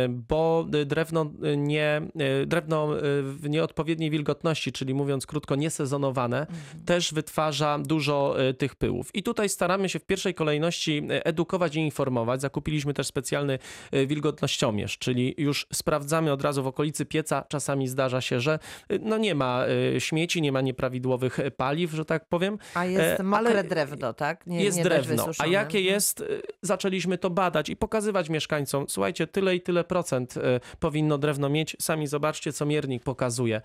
bo 0.09 0.67
drewno 0.87 1.33
nie, 1.57 2.03
drewno 2.47 2.89
w 3.23 3.49
nieodpowiedniej 3.49 4.11
wilgotności, 4.11 4.73
czyli 4.73 4.95
mówiąc 4.95 5.27
krótko, 5.27 5.57
niesezonowane, 5.57 6.41
mhm. 6.41 6.85
też 6.85 7.15
wytwarza 7.15 7.79
dużo 7.79 8.37
tych 8.59 8.75
pyłów. 8.75 9.15
I 9.15 9.23
tutaj 9.23 9.49
staramy 9.49 9.76
staramy 9.77 9.89
się 9.89 9.99
w 9.99 10.05
pierwszej 10.05 10.35
kolejności 10.35 11.03
e, 11.11 11.27
edukować 11.27 11.77
i 11.77 11.81
informować. 11.81 12.41
Zakupiliśmy 12.41 12.95
też 12.95 13.07
specjalny 13.07 13.59
e, 13.93 14.07
wilgotnościomierz, 14.07 14.99
czyli 14.99 15.35
już 15.39 15.67
sprawdzamy 15.73 16.33
od 16.33 16.43
razu 16.43 16.63
w 16.63 16.67
okolicy 16.67 17.07
pieca. 17.07 17.45
Czasami 17.49 17.89
zdarza 17.89 18.21
się, 18.21 18.41
że 18.41 18.59
e, 18.89 18.99
no 18.99 19.19
nie 19.19 19.35
ma 19.35 19.65
śmieci, 19.99 20.43
nie 20.43 20.53
ma 20.53 20.61
nieprawidłowych 20.61 21.39
paliw, 21.57 21.93
że 21.93 22.05
tak 22.05 22.29
powiem. 22.29 22.59
A 22.75 22.85
jest 22.85 23.23
mokre 23.23 23.51
ale 23.51 23.65
drewno, 23.65 24.13
tak? 24.13 24.47
Nie, 24.47 24.65
jest 24.65 24.79
nie 24.79 24.85
drewno. 24.85 25.27
A 25.39 25.47
jakie 25.47 25.79
mhm. 25.79 25.95
jest, 25.95 26.25
zaczęliśmy 26.63 27.19
to 27.19 27.31
badać 27.31 27.69
i 27.69 27.77
pokazywać 27.77 28.29
mieszkańcom. 28.29 28.85
Słuchajcie, 28.89 29.27
tyle 29.27 29.57
i 29.57 29.61
tyle 29.61 29.85
procent 29.85 30.35
powinno 30.81 31.19
drewno 31.19 31.49
mieć. 31.49 31.77
Sami 31.81 32.07
zobaczcie, 32.07 32.53
co 32.53 32.67
miernik 32.67 33.03
pokazuje. 33.03 33.63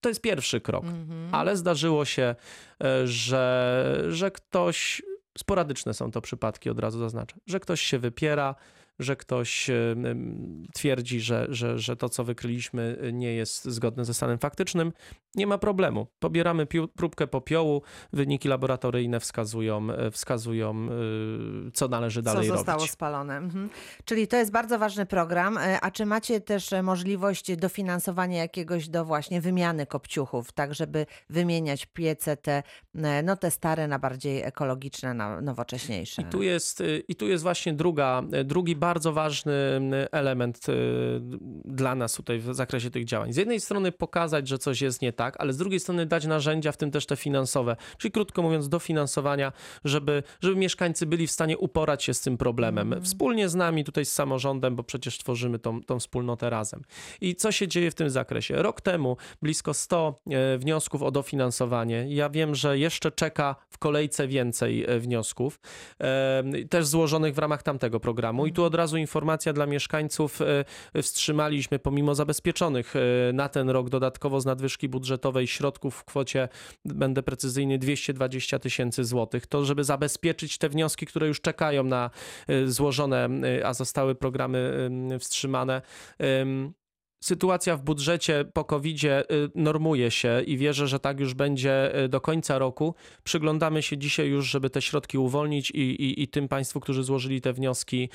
To 0.00 0.08
jest 0.08 0.20
pierwszy 0.20 0.60
krok, 0.60 0.84
mm 0.84 1.06
-hmm. 1.06 1.28
ale 1.32 1.56
zdarzyło 1.56 2.04
się, 2.04 2.34
że, 3.04 4.04
że 4.08 4.30
ktoś 4.30 5.02
Sporadyczne 5.38 5.94
są 5.94 6.10
to 6.10 6.20
przypadki, 6.20 6.70
od 6.70 6.80
razu 6.80 6.98
zaznaczę, 6.98 7.36
że 7.46 7.60
ktoś 7.60 7.80
się 7.80 7.98
wypiera, 7.98 8.54
że 8.98 9.16
ktoś 9.16 9.70
twierdzi, 10.74 11.20
że, 11.20 11.46
że, 11.50 11.78
że 11.78 11.96
to, 11.96 12.08
co 12.08 12.24
wykryliśmy, 12.24 12.98
nie 13.12 13.34
jest 13.34 13.64
zgodne 13.64 14.04
ze 14.04 14.14
stanem 14.14 14.38
faktycznym, 14.38 14.92
nie 15.34 15.46
ma 15.46 15.58
problemu. 15.58 16.06
Pobieramy 16.18 16.66
próbkę 16.96 17.26
popiołu, 17.26 17.82
wyniki 18.12 18.48
laboratoryjne 18.48 19.20
wskazują, 19.20 19.90
e, 19.90 20.10
wskazują 20.10 20.70
e, 20.70 21.70
co 21.72 21.88
należy 21.88 22.22
dalej 22.22 22.36
robić. 22.38 22.50
Co 22.50 22.56
zostało 22.56 22.78
robić. 22.78 22.92
spalone. 22.92 23.36
Mhm. 23.36 23.70
Czyli 24.04 24.28
to 24.28 24.36
jest 24.36 24.50
bardzo 24.50 24.78
ważny 24.78 25.06
program. 25.06 25.58
E, 25.58 25.80
a 25.80 25.90
czy 25.90 26.06
macie 26.06 26.40
też 26.40 26.70
możliwość 26.82 27.56
dofinansowania 27.56 28.38
jakiegoś 28.38 28.88
do 28.88 29.04
właśnie 29.04 29.40
wymiany 29.40 29.86
kopciuchów, 29.86 30.52
tak 30.52 30.74
żeby 30.74 31.06
wymieniać 31.30 31.86
piece 31.86 32.36
te, 32.36 32.62
no 33.24 33.36
te 33.36 33.50
stare 33.50 33.88
na 33.88 33.98
bardziej 33.98 34.42
ekologiczne, 34.42 35.14
na 35.14 35.40
nowocześniejsze? 35.40 36.22
I 36.22 36.24
tu 36.24 36.42
jest, 36.42 36.82
i 37.08 37.14
tu 37.14 37.28
jest 37.28 37.42
właśnie 37.42 37.72
druga, 37.72 38.22
drugi 38.44 38.76
bardzo 38.82 39.12
ważny 39.12 39.52
element 40.12 40.66
dla 41.64 41.94
nas 41.94 42.14
tutaj 42.14 42.38
w 42.38 42.54
zakresie 42.54 42.90
tych 42.90 43.04
działań. 43.04 43.32
Z 43.32 43.36
jednej 43.36 43.60
strony 43.60 43.92
pokazać, 43.92 44.48
że 44.48 44.58
coś 44.58 44.80
jest 44.80 45.02
nie 45.02 45.12
tak, 45.12 45.36
ale 45.38 45.52
z 45.52 45.56
drugiej 45.56 45.80
strony 45.80 46.06
dać 46.06 46.26
narzędzia, 46.26 46.72
w 46.72 46.76
tym 46.76 46.90
też 46.90 47.06
te 47.06 47.16
finansowe, 47.16 47.76
czyli 47.98 48.12
krótko 48.12 48.42
mówiąc 48.42 48.68
dofinansowania, 48.68 49.52
żeby, 49.84 50.22
żeby 50.40 50.56
mieszkańcy 50.56 51.06
byli 51.06 51.26
w 51.26 51.30
stanie 51.30 51.58
uporać 51.58 52.04
się 52.04 52.14
z 52.14 52.20
tym 52.20 52.38
problemem. 52.38 52.92
Mm. 52.92 53.04
Wspólnie 53.04 53.48
z 53.48 53.54
nami, 53.54 53.84
tutaj 53.84 54.04
z 54.04 54.12
samorządem, 54.12 54.76
bo 54.76 54.82
przecież 54.82 55.18
tworzymy 55.18 55.58
tą, 55.58 55.82
tą 55.82 55.98
wspólnotę 55.98 56.50
razem. 56.50 56.82
I 57.20 57.34
co 57.34 57.52
się 57.52 57.68
dzieje 57.68 57.90
w 57.90 57.94
tym 57.94 58.10
zakresie? 58.10 58.62
Rok 58.62 58.80
temu 58.80 59.16
blisko 59.42 59.74
100 59.74 60.20
e, 60.30 60.58
wniosków 60.58 61.02
o 61.02 61.10
dofinansowanie. 61.10 62.06
Ja 62.08 62.30
wiem, 62.30 62.54
że 62.54 62.78
jeszcze 62.78 63.10
czeka 63.12 63.56
w 63.68 63.78
kolejce 63.78 64.28
więcej 64.28 64.84
e, 64.84 64.98
wniosków, 64.98 65.60
e, 66.00 66.42
też 66.70 66.86
złożonych 66.86 67.34
w 67.34 67.38
ramach 67.38 67.62
tamtego 67.62 68.00
programu. 68.00 68.46
I 68.46 68.52
tu 68.52 68.71
od 68.72 68.76
razu 68.76 68.96
informacja 68.96 69.52
dla 69.52 69.66
mieszkańców. 69.66 70.38
Wstrzymaliśmy 71.02 71.78
pomimo 71.78 72.14
zabezpieczonych 72.14 72.94
na 73.32 73.48
ten 73.48 73.70
rok 73.70 73.88
dodatkowo 73.90 74.40
z 74.40 74.46
nadwyżki 74.46 74.88
budżetowej 74.88 75.46
środków 75.46 75.96
w 75.96 76.04
kwocie, 76.04 76.48
będę 76.84 77.22
precyzyjny, 77.22 77.78
220 77.78 78.58
tysięcy 78.58 79.04
złotych. 79.04 79.46
To, 79.46 79.64
żeby 79.64 79.84
zabezpieczyć 79.84 80.58
te 80.58 80.68
wnioski, 80.68 81.06
które 81.06 81.28
już 81.28 81.40
czekają 81.40 81.84
na 81.84 82.10
złożone, 82.66 83.28
a 83.64 83.74
zostały 83.74 84.14
programy 84.14 84.90
wstrzymane 85.20 85.82
sytuacja 87.22 87.76
w 87.76 87.82
budżecie 87.82 88.44
po 88.52 88.64
covid 88.64 88.92
normuje 89.54 90.10
się 90.10 90.42
i 90.46 90.56
wierzę, 90.56 90.88
że 90.88 90.98
tak 90.98 91.20
już 91.20 91.34
będzie 91.34 92.04
y, 92.04 92.08
do 92.08 92.20
końca 92.20 92.58
roku. 92.58 92.94
Przyglądamy 93.24 93.82
się 93.82 93.98
dzisiaj 93.98 94.28
już, 94.28 94.46
żeby 94.46 94.70
te 94.70 94.82
środki 94.82 95.18
uwolnić 95.18 95.70
i, 95.70 95.80
i, 95.80 96.22
i 96.22 96.28
tym 96.28 96.48
Państwu, 96.48 96.80
którzy 96.80 97.02
złożyli 97.02 97.40
te 97.40 97.52
wnioski, 97.52 98.08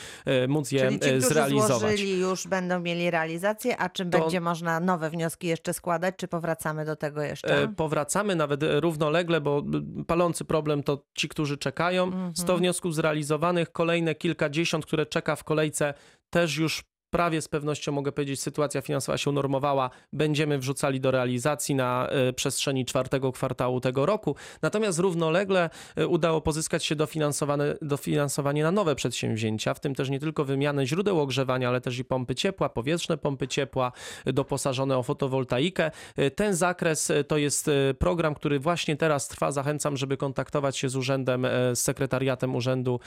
y, 0.43 0.47
móc 0.47 0.71
je 0.71 0.79
Czyli 0.79 0.99
ci, 0.99 1.09
y, 1.09 1.21
zrealizować. 1.21 1.79
Złożyli 1.79 2.19
już 2.19 2.47
będą 2.47 2.79
mieli 2.79 3.11
realizację, 3.11 3.77
a 3.77 3.89
czym 3.89 4.09
to... 4.09 4.19
będzie 4.19 4.41
można 4.41 4.79
nowe 4.79 5.09
wnioski 5.09 5.47
jeszcze 5.47 5.73
składać, 5.73 6.15
czy 6.17 6.27
powracamy 6.27 6.85
do 6.85 6.95
tego 6.95 7.21
jeszcze? 7.21 7.63
E, 7.63 7.67
powracamy 7.67 8.35
nawet 8.35 8.61
równolegle, 8.63 9.41
bo 9.41 9.63
palący 10.07 10.45
problem 10.45 10.83
to 10.83 11.05
ci, 11.15 11.29
którzy 11.29 11.57
czekają. 11.57 12.03
Mhm. 12.03 12.35
100 12.35 12.57
wniosków 12.57 12.95
zrealizowanych, 12.95 13.71
kolejne 13.71 14.15
kilkadziesiąt, 14.15 14.85
które 14.85 15.05
czeka 15.05 15.35
w 15.35 15.43
kolejce 15.43 15.93
też 16.29 16.57
już 16.57 16.83
prawie 17.09 17.41
z 17.41 17.47
pewnością 17.47 17.91
mogę 17.91 18.11
powiedzieć, 18.11 18.41
sytuacja 18.41 18.81
finansowa 18.81 19.17
się 19.17 19.29
unormowała, 19.29 19.89
będziemy 20.13 20.59
wrzucali 20.59 20.99
do 20.99 21.11
realizacji 21.11 21.75
na 21.75 22.07
e, 22.09 22.33
przestrzeni 22.33 22.85
czwartego 22.85 23.31
kwartału 23.31 23.81
tego 23.81 24.05
roku. 24.05 24.35
Natomiast 24.61 24.99
równolegle 24.99 25.69
e, 25.95 26.07
udało 26.07 26.41
pozyskać 26.41 26.85
się 26.85 26.95
dofinansowane, 26.95 27.75
dofinansowanie 27.81 28.63
na 28.63 28.71
nowe 28.71 28.95
przedsięwzięcia, 28.95 29.73
w 29.73 29.79
tym 29.79 29.95
też 29.95 30.09
nie 30.09 30.19
tylko 30.19 30.45
wymianę 30.45 30.87
źródeł 30.87 31.19
ogrzewania, 31.19 31.69
ale 31.69 31.81
też 31.81 31.99
i 31.99 32.05
pompy 32.05 32.35
ciepła, 32.35 32.69
powietrzne 32.69 33.17
pompy 33.17 33.47
ciepła, 33.47 33.91
e, 34.25 34.33
doposażone 34.33 34.97
o 34.97 35.03
fotowoltaikę. 35.03 35.91
Ten 36.35 36.55
zakres 36.55 37.11
to 37.27 37.37
jest 37.37 37.69
program, 37.99 38.35
który 38.35 38.59
właśnie 38.59 38.97
teraz 38.97 39.27
trwa. 39.27 39.51
Zachęcam, 39.51 39.97
żeby 39.97 40.17
kontaktować 40.17 40.77
się 40.77 40.89
z 40.89 40.95
urzędem, 40.95 41.47
z 41.73 41.79
sekretariatem 41.79 42.55
Urzędu 42.55 42.99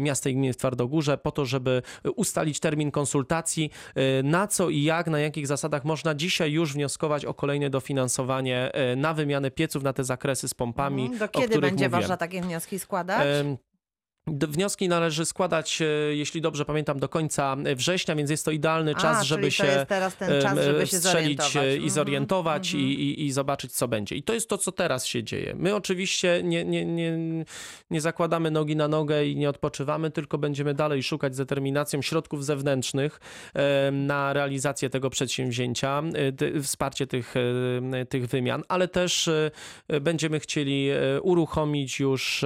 Miasta 0.00 0.30
i 0.30 0.34
Gminy 0.34 0.52
w 0.52 0.56
Twardogórze 0.56 1.18
po 1.18 1.32
to, 1.32 1.46
żeby 1.46 1.82
ustalić 2.16 2.60
termin 2.60 2.90
konsultacji 2.90 3.39
Y, 3.96 4.22
na 4.22 4.46
co 4.46 4.70
i 4.70 4.82
jak, 4.82 5.06
na 5.06 5.18
jakich 5.18 5.46
zasadach 5.46 5.84
można 5.84 6.14
dzisiaj 6.14 6.52
już 6.52 6.74
wnioskować 6.74 7.24
o 7.24 7.34
kolejne 7.34 7.70
dofinansowanie 7.70 8.72
y, 8.92 8.96
na 8.96 9.14
wymianę 9.14 9.50
pieców, 9.50 9.82
na 9.82 9.92
te 9.92 10.04
zakresy 10.04 10.48
z 10.48 10.54
pompami. 10.54 11.02
Mhm. 11.02 11.18
Do 11.18 11.28
kiedy 11.28 11.58
będzie 11.58 11.84
mówiłem. 11.84 11.92
można 11.92 12.16
takie 12.16 12.42
wnioski 12.42 12.78
składać? 12.78 13.26
Wnioski 14.26 14.88
należy 14.88 15.26
składać, 15.26 15.82
e, 15.82 15.84
jeśli 16.14 16.40
dobrze 16.40 16.64
pamiętam, 16.64 16.98
do 16.98 17.08
końca 17.08 17.56
września, 17.76 18.16
więc 18.16 18.30
jest 18.30 18.44
to 18.44 18.50
idealny 18.50 18.94
czas, 18.94 19.20
A, 19.20 19.24
żeby 19.24 19.50
się, 19.50 19.86
czas, 20.42 20.58
żeby 20.64 20.86
się 20.86 20.98
strzelić 20.98 21.56
e, 21.56 21.76
i 21.76 21.90
zorientować 21.90 22.74
mm 22.74 22.86
-hmm. 22.86 22.88
i, 22.88 23.02
i, 23.02 23.26
i, 23.26 23.32
zobaczyć, 23.32 23.72
co 23.72 23.88
będzie. 23.88 24.16
I 24.16 24.22
to 24.22 24.34
jest 24.34 24.48
to, 24.48 24.58
co 24.58 24.72
teraz 24.72 25.06
się 25.06 25.24
dzieje. 25.24 25.54
My 25.58 25.74
oczywiście 25.74 26.40
nie, 26.44 26.64
nie, 26.64 26.84
nie, 26.84 27.18
nie 27.90 28.00
zakładamy 28.00 28.50
nogi 28.50 28.76
na 28.76 28.88
nogę 28.88 29.26
i 29.26 29.36
nie 29.36 29.48
odpoczywamy, 29.50 30.10
tylko 30.10 30.38
będziemy 30.38 30.74
dalej 30.74 31.02
szukać 31.02 31.34
z 31.34 31.38
determinacją 31.38 32.02
środków 32.02 32.44
zewnętrznych 32.44 33.20
na 33.92 34.32
realizację 34.32 34.90
tego 34.90 35.10
przedsięwzięcia, 35.10 36.02
e, 36.56 36.62
wsparcie 36.62 37.06
tych, 37.06 37.34
tych 38.08 38.26
wymian, 38.26 38.62
ale 38.68 38.88
też 38.88 39.30
będziemy 40.00 40.40
chcieli 40.40 40.88
uruchomić 41.22 42.00
już 42.00 42.44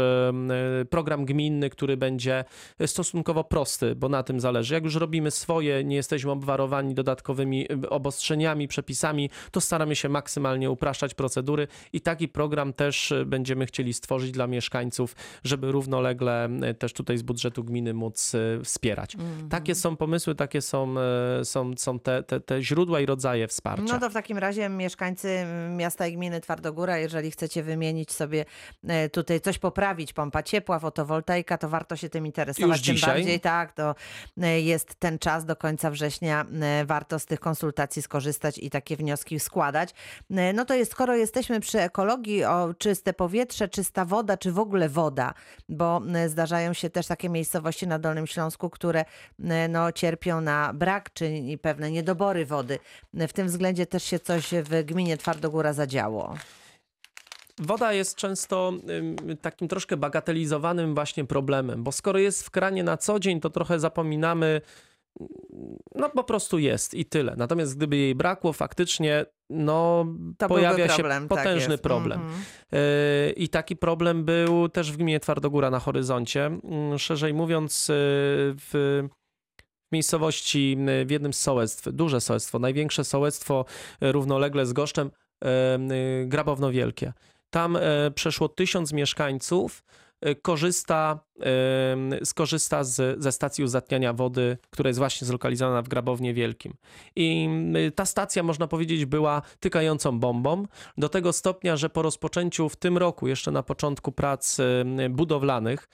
program 0.90 1.24
gminny, 1.24 1.63
który 1.70 1.96
będzie 1.96 2.44
stosunkowo 2.86 3.44
prosty, 3.44 3.94
bo 3.94 4.08
na 4.08 4.22
tym 4.22 4.40
zależy. 4.40 4.74
Jak 4.74 4.84
już 4.84 4.94
robimy 4.94 5.30
swoje, 5.30 5.84
nie 5.84 5.96
jesteśmy 5.96 6.30
obwarowani 6.30 6.94
dodatkowymi 6.94 7.72
y, 7.72 7.90
obostrzeniami, 7.90 8.68
przepisami, 8.68 9.30
to 9.50 9.60
staramy 9.60 9.96
się 9.96 10.08
maksymalnie 10.08 10.70
upraszczać 10.70 11.14
procedury 11.14 11.68
i 11.92 12.00
taki 12.00 12.28
program 12.28 12.72
też 12.72 13.12
y, 13.12 13.26
będziemy 13.26 13.66
chcieli 13.66 13.94
stworzyć 13.94 14.30
dla 14.30 14.46
mieszkańców, 14.46 15.16
żeby 15.44 15.72
równolegle 15.72 16.48
też 16.78 16.92
tutaj 16.92 17.18
z 17.18 17.22
budżetu 17.22 17.64
gminy 17.64 17.94
móc 17.94 18.32
wspierać. 18.64 19.14
Mm 19.14 19.26
-hmm. 19.26 19.48
Takie 19.48 19.74
są 19.74 19.96
pomysły, 19.96 20.34
takie 20.34 20.62
są, 20.62 20.94
są, 21.44 21.72
są 21.76 21.98
te, 21.98 22.22
te, 22.22 22.40
te 22.40 22.62
źródła 22.62 23.00
i 23.00 23.06
rodzaje 23.06 23.48
wsparcia. 23.48 23.94
No 23.94 24.00
to 24.00 24.10
w 24.10 24.12
takim 24.12 24.38
razie 24.38 24.68
mieszkańcy 24.68 25.46
miasta 25.76 26.06
i 26.06 26.12
gminy 26.12 26.40
Twardogóra, 26.40 26.98
jeżeli 26.98 27.30
chcecie 27.30 27.62
wymienić 27.62 28.12
sobie 28.12 28.44
tutaj 29.12 29.40
coś 29.40 29.58
poprawić, 29.58 30.12
pompa 30.12 30.42
ciepła, 30.42 30.78
fotowoltaika, 30.78 31.53
to 31.58 31.68
warto 31.68 31.96
się 31.96 32.10
tym 32.10 32.26
interesować. 32.26 32.78
Już 32.78 32.86
tym 32.86 32.94
dzisiaj? 32.94 33.14
bardziej 33.14 33.40
tak, 33.40 33.72
to 33.72 33.94
e, 34.42 34.60
jest 34.60 34.94
ten 34.94 35.18
czas 35.18 35.44
do 35.44 35.56
końca 35.56 35.90
września. 35.90 36.44
E, 36.62 36.84
warto 36.84 37.18
z 37.18 37.26
tych 37.26 37.40
konsultacji 37.40 38.02
skorzystać 38.02 38.58
i 38.58 38.70
takie 38.70 38.96
wnioski 38.96 39.40
składać. 39.40 39.90
E, 40.30 40.52
no 40.52 40.64
to 40.64 40.74
jest, 40.74 40.92
skoro 40.92 41.16
jesteśmy 41.16 41.60
przy 41.60 41.80
ekologii, 41.80 42.44
o 42.44 42.74
czyste 42.78 43.12
powietrze, 43.12 43.68
czysta 43.68 44.04
woda, 44.04 44.36
czy 44.36 44.52
w 44.52 44.58
ogóle 44.58 44.88
woda, 44.88 45.34
bo 45.68 46.02
zdarzają 46.26 46.72
się 46.72 46.90
też 46.90 47.06
takie 47.06 47.28
miejscowości 47.28 47.86
na 47.86 47.98
Dolnym 47.98 48.26
Śląsku, 48.26 48.70
które 48.70 49.04
no, 49.68 49.92
cierpią 49.92 50.40
na 50.40 50.72
brak, 50.72 51.12
czy 51.12 51.42
pewne 51.62 51.90
niedobory 51.90 52.46
wody. 52.46 52.78
W 53.14 53.32
tym 53.32 53.46
względzie 53.46 53.86
też 53.86 54.04
się 54.04 54.18
coś 54.18 54.50
w 54.50 54.84
gminie 54.84 55.16
Twardogóra 55.16 55.72
zadziało. 55.72 56.34
Woda 57.60 57.92
jest 57.92 58.16
często 58.16 58.72
takim 59.40 59.68
troszkę 59.68 59.96
bagatelizowanym 59.96 60.94
właśnie 60.94 61.24
problemem, 61.24 61.84
bo 61.84 61.92
skoro 61.92 62.18
jest 62.18 62.46
w 62.46 62.50
kranie 62.50 62.84
na 62.84 62.96
co 62.96 63.20
dzień, 63.20 63.40
to 63.40 63.50
trochę 63.50 63.80
zapominamy, 63.80 64.60
no 65.94 66.10
po 66.10 66.24
prostu 66.24 66.58
jest 66.58 66.94
i 66.94 67.04
tyle. 67.04 67.34
Natomiast 67.36 67.76
gdyby 67.76 67.96
jej 67.96 68.14
brakło, 68.14 68.52
faktycznie 68.52 69.26
no, 69.50 70.06
to 70.38 70.48
pojawia 70.48 70.86
problem, 70.86 71.22
się 71.22 71.28
tak 71.28 71.38
potężny 71.38 71.74
tak 71.74 71.82
problem. 71.82 72.20
Mm 72.20 72.32
-hmm. 72.32 73.32
I 73.36 73.48
taki 73.48 73.76
problem 73.76 74.24
był 74.24 74.68
też 74.68 74.92
w 74.92 74.96
gminie 74.96 75.20
Twardogóra 75.20 75.70
na 75.70 75.80
horyzoncie. 75.80 76.46
Mm, 76.46 76.98
szerzej 76.98 77.34
mówiąc, 77.34 77.90
y, 77.90 77.92
w 78.72 79.02
miejscowości, 79.92 80.78
w 81.06 81.10
jednym 81.10 81.32
z 81.32 81.40
sołectw, 81.40 81.88
duże 81.92 82.20
sołectwo, 82.20 82.58
największe 82.58 83.04
sołectwo 83.04 83.64
y, 84.02 84.12
równolegle 84.12 84.66
z 84.66 84.72
Goszczem, 84.72 85.10
Grabowno 86.26 86.70
Wielkie. 86.70 87.12
Tam 87.54 87.76
e, 87.76 87.80
przeszło 88.14 88.48
tysiąc 88.48 88.92
mieszkańców 88.92 89.84
e, 90.20 90.34
korzysta, 90.34 91.18
skorzysta 92.24 92.84
z, 92.84 93.22
ze 93.22 93.32
stacji 93.32 93.64
uzatniania 93.64 94.12
wody, 94.12 94.58
która 94.70 94.88
jest 94.88 94.98
właśnie 94.98 95.26
zlokalizowana 95.26 95.82
w 95.82 95.88
Grabownie 95.88 96.34
Wielkim. 96.34 96.74
I 97.16 97.48
ta 97.94 98.06
stacja, 98.06 98.42
można 98.42 98.66
powiedzieć, 98.66 99.04
była 99.04 99.42
tykającą 99.60 100.20
bombą, 100.20 100.66
do 100.98 101.08
tego 101.08 101.32
stopnia, 101.32 101.76
że 101.76 101.90
po 101.90 102.02
rozpoczęciu 102.02 102.68
w 102.68 102.76
tym 102.76 102.98
roku, 102.98 103.28
jeszcze 103.28 103.50
na 103.50 103.62
początku 103.62 104.12
prac 104.12 104.56
budowlanych, 105.10 105.88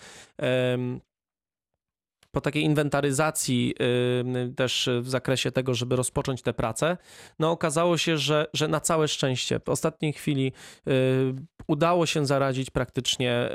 po 2.30 2.40
takiej 2.40 2.62
inwentaryzacji 2.62 3.74
też 4.56 4.90
w 5.00 5.08
zakresie 5.08 5.52
tego, 5.52 5.74
żeby 5.74 5.96
rozpocząć 5.96 6.42
te 6.42 6.52
prace, 6.52 6.96
no 7.38 7.50
okazało 7.50 7.98
się, 7.98 8.18
że, 8.18 8.46
że 8.54 8.68
na 8.68 8.80
całe 8.80 9.08
szczęście 9.08 9.60
w 9.64 9.68
ostatniej 9.68 10.12
chwili 10.12 10.52
yy, 10.86 10.92
udało 11.66 12.06
się 12.06 12.26
zaradzić 12.26 12.70
praktycznie 12.70 13.50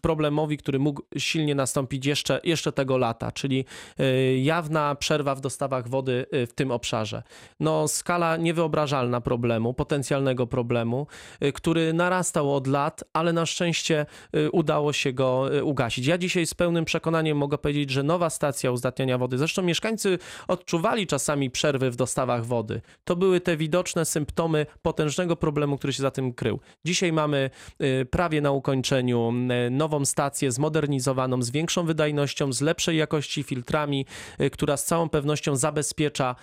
problemowi, 0.00 0.56
który 0.56 0.78
mógł 0.78 1.02
silnie 1.18 1.54
nastąpić 1.54 2.06
jeszcze, 2.06 2.40
jeszcze 2.44 2.72
tego 2.72 2.98
lata, 2.98 3.32
czyli 3.32 3.64
y, 4.00 4.38
jawna 4.38 4.94
przerwa 4.94 5.34
w 5.34 5.40
dostawach 5.40 5.88
wody 5.88 6.26
y, 6.34 6.46
w 6.46 6.52
tym 6.52 6.70
obszarze. 6.70 7.22
No 7.60 7.88
skala 7.88 8.36
niewyobrażalna 8.36 9.20
problemu, 9.20 9.74
potencjalnego 9.74 10.46
problemu, 10.46 11.06
y, 11.42 11.52
który 11.52 11.92
narastał 11.92 12.54
od 12.54 12.66
lat, 12.66 13.04
ale 13.12 13.32
na 13.32 13.46
szczęście 13.46 14.06
udało 14.52 14.92
się 14.92 15.12
go 15.12 15.50
ugasić. 15.62 16.06
Ja 16.06 16.18
dzisiaj 16.18 16.46
z 16.46 16.54
pełnym 16.54 16.84
przekonaniem 16.84 17.33
mogę 17.34 17.58
powiedzieć, 17.58 17.90
że 17.90 18.02
nowa 18.02 18.30
stacja 18.30 18.70
uzdatniania 18.70 19.18
wody, 19.18 19.38
zresztą 19.38 19.62
mieszkańcy 19.62 20.18
odczuwali 20.48 21.06
czasami 21.06 21.50
przerwy 21.50 21.90
w 21.90 21.96
dostawach 21.96 22.44
wody. 22.46 22.80
To 23.04 23.16
były 23.16 23.40
te 23.40 23.56
widoczne 23.56 24.04
symptomy 24.04 24.66
potężnego 24.82 25.36
problemu, 25.36 25.78
który 25.78 25.92
się 25.92 26.02
za 26.02 26.10
tym 26.10 26.32
krył. 26.32 26.60
Dzisiaj 26.84 27.12
mamy 27.12 27.50
y, 27.82 28.06
prawie 28.10 28.40
na 28.40 28.50
ukończeniu 28.50 29.32
y, 29.66 29.70
nową 29.70 30.04
stację 30.04 30.52
zmodernizowaną, 30.52 31.42
z 31.42 31.50
większą 31.50 31.86
wydajnością, 31.86 32.52
z 32.52 32.60
lepszej 32.60 32.96
jakości 32.96 33.42
filtrami, 33.42 34.06
y, 34.40 34.50
która 34.50 34.76
z 34.76 34.84
całą 34.84 35.08
pewnością 35.08 35.56
zabezpiecza 35.56 36.34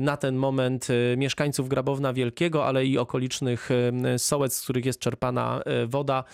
na 0.00 0.16
ten 0.16 0.36
moment 0.36 0.88
mieszkańców 1.16 1.68
Grabowna 1.68 2.12
Wielkiego, 2.12 2.66
ale 2.66 2.86
i 2.86 2.98
okolicznych 2.98 3.68
sołec, 4.18 4.56
z 4.56 4.62
których 4.62 4.84
jest 4.84 4.98
czerpana 4.98 5.62
woda. 5.86 6.24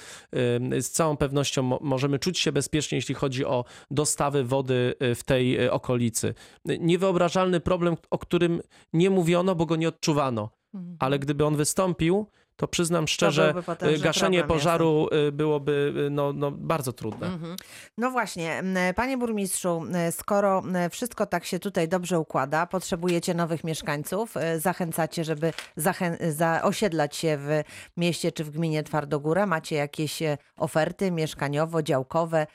Z 0.80 0.90
całą 0.90 1.16
pewnością 1.16 1.62
mo- 1.62 1.78
możemy 1.82 2.18
czuć 2.18 2.38
się 2.38 2.52
bezpiecznie, 2.52 2.98
jeśli 2.98 3.14
chodzi 3.14 3.44
o 3.44 3.64
dostawy 3.98 4.44
wody 4.44 4.94
y, 5.02 5.14
w 5.14 5.24
tej 5.24 5.64
y, 5.64 5.72
okolicy. 5.72 6.34
Niewyobrażalny 6.64 7.60
problem, 7.60 7.96
o 8.10 8.18
którym 8.18 8.60
nie 8.92 9.10
mówiono, 9.10 9.54
bo 9.54 9.66
go 9.66 9.76
nie 9.76 9.88
odczuwano. 9.88 10.50
Ale 10.98 11.18
gdyby 11.18 11.44
on 11.44 11.56
wystąpił, 11.56 12.26
to 12.58 12.68
przyznam 12.68 13.08
szczerze, 13.08 13.54
y, 13.94 13.98
gaszenie 13.98 14.38
problem, 14.38 14.58
pożaru 14.58 15.08
y, 15.28 15.32
byłoby 15.32 15.92
y, 16.06 16.10
no, 16.10 16.32
no, 16.32 16.50
bardzo 16.50 16.92
trudne. 16.92 17.26
Mhm. 17.26 17.56
No 17.98 18.10
właśnie, 18.10 18.62
panie 18.96 19.18
burmistrzu, 19.18 19.82
skoro 20.10 20.62
wszystko 20.90 21.26
tak 21.26 21.44
się 21.44 21.58
tutaj 21.58 21.88
dobrze 21.88 22.18
układa, 22.18 22.66
potrzebujecie 22.66 23.34
nowych 23.34 23.64
mieszkańców, 23.64 24.34
zachęcacie, 24.58 25.24
żeby 25.24 25.52
zachę- 25.76 26.32
za- 26.32 26.62
osiedlać 26.62 27.16
się 27.16 27.36
w 27.40 27.62
mieście 27.96 28.32
czy 28.32 28.44
w 28.44 28.50
gminie 28.50 28.82
Twardogóra, 28.82 29.46
macie 29.46 29.76
jakieś 29.76 30.18
oferty 30.56 31.10
mieszkaniowo-działkowe, 31.10 32.46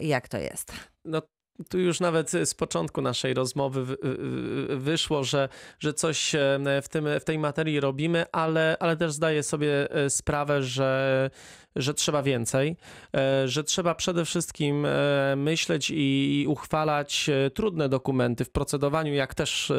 jak 0.00 0.28
to 0.28 0.38
jest? 0.38 0.72
No, 1.04 1.22
tu 1.68 1.78
już 1.78 2.00
nawet 2.00 2.30
z 2.30 2.54
początku 2.54 3.02
naszej 3.02 3.34
rozmowy 3.34 3.84
wy- 3.84 3.96
wy- 4.02 4.76
wyszło, 4.76 5.24
że, 5.24 5.48
że 5.80 5.94
coś 5.94 6.34
e, 6.34 6.58
w, 6.82 6.88
tym, 6.88 7.06
w 7.20 7.24
tej 7.24 7.38
materii 7.38 7.80
robimy, 7.80 8.24
ale, 8.32 8.76
ale 8.80 8.96
też 8.96 9.12
zdaję 9.12 9.42
sobie 9.42 9.90
e, 9.90 10.10
sprawę, 10.10 10.62
że, 10.62 11.30
że 11.78 11.94
trzeba 11.94 12.22
więcej, 12.22 12.76
e, 13.16 13.48
że 13.48 13.64
trzeba 13.64 13.94
przede 13.94 14.24
wszystkim 14.24 14.86
e, 14.86 15.36
myśleć 15.36 15.92
i 15.94 16.44
uchwalać 16.48 17.28
e, 17.28 17.50
trudne 17.50 17.88
dokumenty 17.88 18.44
w 18.44 18.50
procedowaniu, 18.50 19.14
jak 19.14 19.34
też 19.34 19.72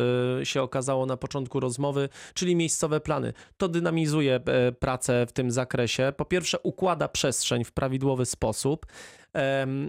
się 0.43 0.61
okazało 0.61 1.05
na 1.05 1.17
początku 1.17 1.59
rozmowy, 1.59 2.09
czyli 2.33 2.55
miejscowe 2.55 2.99
plany. 2.99 3.33
To 3.57 3.67
dynamizuje 3.67 4.39
pracę 4.79 5.25
w 5.25 5.31
tym 5.31 5.51
zakresie. 5.51 6.13
Po 6.17 6.25
pierwsze, 6.25 6.59
układa 6.59 7.07
przestrzeń 7.07 7.63
w 7.63 7.71
prawidłowy 7.71 8.25
sposób. 8.25 8.85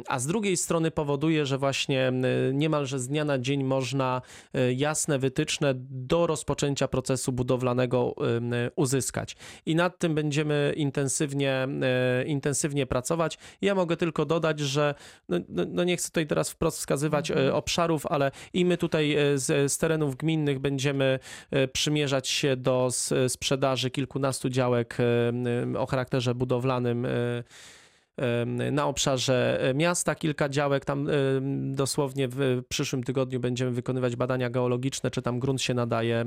A 0.09 0.19
z 0.19 0.27
drugiej 0.27 0.57
strony 0.57 0.91
powoduje, 0.91 1.47
że 1.47 1.59
właśnie 1.59 2.13
niemalże 2.53 2.99
z 2.99 3.09
dnia 3.09 3.25
na 3.25 3.39
dzień 3.39 3.65
można 3.65 4.23
jasne 4.77 5.19
wytyczne 5.19 5.75
do 5.91 6.27
rozpoczęcia 6.27 6.89
procesu 6.89 7.33
budowlanego 7.33 8.15
uzyskać. 8.77 9.37
I 9.67 9.75
nad 9.75 9.99
tym 9.99 10.15
będziemy 10.15 10.73
intensywnie, 10.77 11.69
intensywnie 12.27 12.87
pracować. 12.87 13.39
Ja 13.61 13.75
mogę 13.75 13.97
tylko 13.97 14.25
dodać, 14.25 14.61
że 14.61 14.95
no, 15.29 15.39
no, 15.49 15.65
no 15.69 15.85
nie 15.85 15.97
chcę 15.97 16.09
tutaj 16.09 16.27
teraz 16.27 16.51
wprost 16.51 16.79
wskazywać 16.79 17.31
e, 17.31 17.55
obszarów, 17.55 18.07
ale 18.07 18.31
i 18.53 18.65
my 18.65 18.77
tutaj 18.77 19.17
e, 19.17 19.39
z, 19.39 19.73
z 19.73 19.79
terenów 19.79 20.17
gminnych 20.17 20.59
będziemy 20.59 21.19
e, 21.51 21.69
przymierzać 21.69 22.29
się 22.29 22.57
do 22.57 22.89
sprzedaży 23.29 23.91
kilkunastu 23.91 24.49
działek 24.49 24.97
o 25.79 25.87
charakterze 25.87 26.35
budowlanym 26.35 27.07
na 28.73 28.87
obszarze 28.87 29.59
e, 29.61 29.75
miasta 29.75 30.15
kilka 30.15 30.49
działek. 30.49 30.85
Tam 30.85 31.09
dosłownie 31.61 32.29
w 32.29 32.63
przyszłym 32.69 33.05
tygodniu 33.05 33.41
będziemy 33.41 33.71
wykonywać 33.71 34.17
badania 34.17 34.51
geologiczne, 34.51 35.11
czy 35.11 35.23
tam 35.23 35.39
grunt 35.39 35.63
się 35.63 35.75
nadaje 35.75 36.25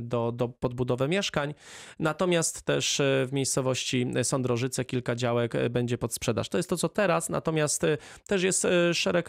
do, 0.00 0.32
do 0.32 0.48
podbudowy 0.48 1.08
mieszkań. 1.08 1.54
Natomiast 1.98 2.62
też 2.62 3.00
e, 3.00 3.26
w 3.26 3.32
miejscowości 3.32 4.06
Sądrożyce 4.22 4.84
kilka 4.84 5.14
działek 5.14 5.54
e, 5.54 5.70
będzie 5.70 5.98
pod 5.98 6.14
sprzedaż. 6.14 6.48
To 6.48 6.56
jest 6.56 6.70
to, 6.70 6.76
co 6.76 6.88
teraz, 6.88 7.28
natomiast 7.28 7.86
też 8.26 8.42
jest 8.42 8.66
szereg 8.92 9.28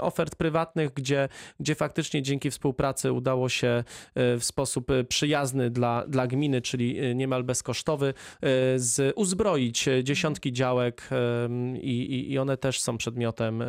ofert 0.00 0.36
prywatnych, 0.36 0.92
gdzie, 0.94 1.28
gdzie 1.60 1.74
faktycznie 1.74 2.22
dzięki 2.22 2.50
współpracy 2.50 3.12
udało 3.12 3.48
się 3.48 3.84
w 4.14 4.40
sposób 4.40 4.86
przyjazny 5.08 5.70
dla, 5.70 6.04
dla 6.06 6.26
gminy, 6.26 6.62
czyli 6.62 7.16
niemal 7.16 7.44
bezkosztowy, 7.44 8.14
z, 8.76 9.12
uzbroić 9.16 9.88
dziesiątki 10.02 10.52
działek 10.52 11.08
i, 11.76 12.32
i, 12.32 12.38
one 12.38 12.56
też 12.56 12.80
są 12.80 12.98
przedmiotem, 12.98 13.62
e, 13.62 13.66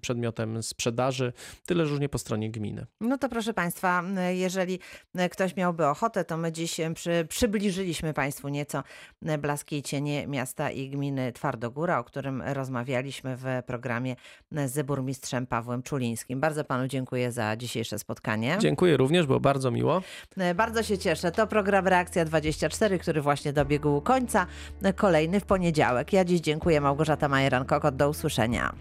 przedmiotem 0.00 0.62
sprzedaży, 0.62 1.32
tyle 1.66 1.86
że 1.86 1.90
już 1.90 2.00
nie 2.00 2.08
po 2.08 2.18
stronie 2.18 2.50
gminy. 2.50 2.86
No 3.00 3.18
to 3.18 3.28
proszę 3.28 3.54
Państwa, 3.54 3.98
m, 4.00 4.16
jeżeli 4.30 4.78
m, 5.14 5.28
ktoś 5.28 5.56
miałby 5.56 5.86
ochotę, 5.86 6.24
to 6.24 6.36
my 6.36 6.52
dziś 6.52 6.80
przy, 6.94 7.26
przybliżyliśmy 7.28 8.14
Państwu 8.14 8.48
nieco 8.48 8.82
blaski 9.38 9.76
i 9.76 9.82
cienie 9.82 10.26
miasta 10.26 10.70
i 10.70 10.90
gminy 10.90 11.32
Twardogóra, 11.32 11.98
o 11.98 12.04
którym 12.04 12.42
rozmawialiśmy 12.42 13.36
w 13.36 13.44
programie 13.66 14.16
z 14.66 14.86
burmistrzem 14.86 15.46
Pawłem 15.46 15.82
Czulińskim. 15.82 16.40
Bardzo 16.40 16.64
Panu 16.64 16.88
dziękuję 16.88 17.32
za 17.32 17.56
dzisiejsze 17.56 17.98
spotkanie. 17.98 18.56
Dziękuję 18.60 18.96
również, 18.96 19.26
było 19.26 19.40
bardzo 19.40 19.70
miło. 19.70 20.02
E, 20.36 20.54
Bardzo 20.54 20.82
się 20.82 20.98
cieszę. 20.98 21.32
To 21.32 21.46
program 21.46 21.88
Reakcja 21.88 22.24
24, 22.24 22.98
który 22.98 23.22
właśnie 23.22 23.52
dobiegł 23.52 24.00
końca. 24.00 24.46
E, 24.82 24.92
Kolejny 24.92 25.40
w 25.40 25.44
poniedziałek. 25.44 26.12
Ja 26.12 26.24
dziś 26.24 26.40
dziękuję 26.40 26.80
Małgorzata 26.80 27.15
Majeran-Kokot. 27.22 27.96
Do 27.96 28.08
usłyszenia. 28.08 28.72